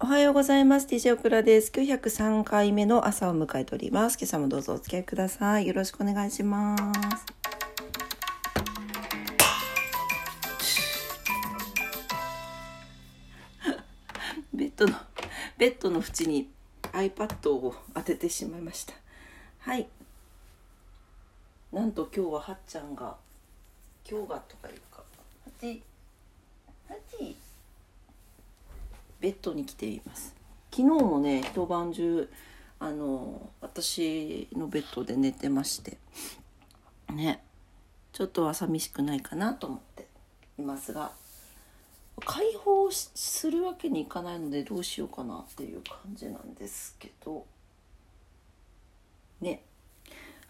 [0.00, 0.86] おはようございます。
[0.86, 1.72] TJ オクラです。
[1.72, 4.16] 903回目の朝を迎えております。
[4.16, 5.66] 今朝もどうぞお付き合いください。
[5.66, 6.84] よろしくお願いします。
[14.54, 14.94] ベッドの、
[15.58, 16.48] ベッドの縁に
[16.92, 18.94] iPad を当ててしまいました。
[19.58, 19.88] はい。
[21.72, 23.16] なんと今日ははっちゃんが、
[24.08, 25.02] 今日がとかいうか、
[25.60, 25.80] 8、
[29.28, 30.34] ベッドに来ています。
[30.70, 32.30] 昨日もね一晩中
[32.78, 35.98] あの私のベッドで寝てまして
[37.12, 37.42] ね
[38.12, 40.06] ちょっとは寂しくないかなと思って
[40.58, 41.12] いますが
[42.24, 47.44] 解放するわけにいかないのでどうしようかなっていう感じなんですけど
[49.40, 49.62] ね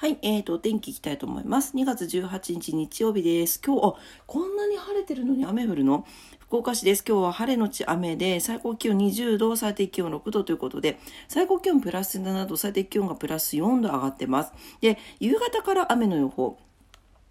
[0.00, 1.76] はい、えーと、お天気いきたいと思います。
[1.76, 3.60] 2月18日日曜日です。
[3.60, 3.94] 今日、あ、
[4.28, 6.06] こんなに晴れてるのに雨降るの？
[6.38, 7.04] 福岡市です。
[7.04, 14.52] 今日は晴れのち雨で、最高気温20度、最低気温6度ということで、最高気温プラス7度、最低気温がプラス4度上がってます。
[14.80, 16.60] で、夕方から雨の予報。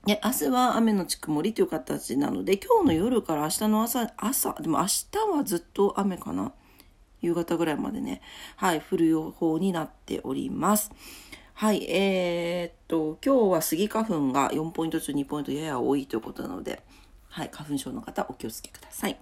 [0.05, 6.51] で、明日は雨のち曇りという形なので、今日の夜から明日の朝、朝、でも明日はずっと雨かな？
[7.21, 8.21] 夕方ぐらいまでね、
[8.57, 10.91] はい、降る予報になっております。
[11.59, 16.83] はい、えー、っと、今日はスギ花粉が4ポイント中2ポイントやや多いということなので、
[17.29, 19.17] はい、花粉症の方お気をつけください。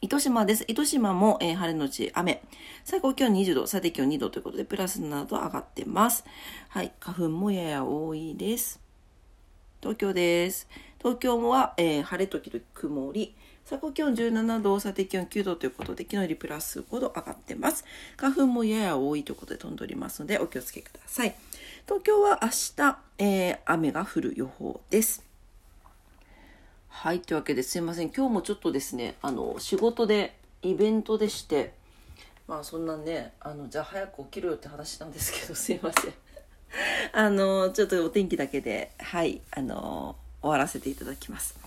[0.00, 0.64] 糸島です。
[0.68, 2.40] 糸島も、えー、晴れのち雨。
[2.84, 6.24] 最高気温20度、最低気温2度ということで、プラス7度上がってます。
[6.68, 8.78] はい、花粉もやや多いです。
[9.80, 10.68] 東京です。
[11.00, 13.34] 東京もは、えー、晴れ時々曇り。
[13.64, 17.86] 最高気温17度、最低気温9度ということで、昨日よりプラス5度上がってます。
[18.18, 21.34] 花粉もやや多いということで飛んでおりますので、お気をつけください。
[21.86, 25.24] 東京は明日、えー、雨が降る予報です。
[26.88, 28.10] はい、というわけですいません。
[28.10, 31.72] 今日もちょっとですね、あの、仕事で、イベントでして、
[32.46, 36.12] まあそんなね、あの、じゃあ早く起きろよって話なんですけど、すいません。
[37.12, 41.58] あの、ちょっとお天気だけで、はい、あの、終わらせていただきます。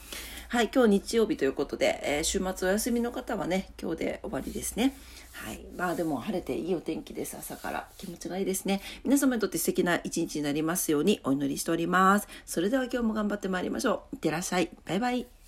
[0.50, 4.95] はい、今日日曜日ということで、えー、週末お休みの方はね、今日で終わりですね。
[5.31, 5.66] はい。
[5.75, 7.35] まあでも晴れていいお天気です。
[7.35, 8.81] 朝から気持ちがいいですね。
[9.03, 12.28] 皆様にとって素敵な一日になりますようにお祈りしております。
[12.45, 14.16] それでは今日も頑張ってまいりましょう。
[14.16, 14.69] いってらっしゃい。
[14.85, 15.42] バイバイ。